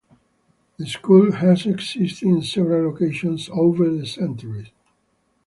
[0.77, 4.69] The school has existed in several locations over the centuries.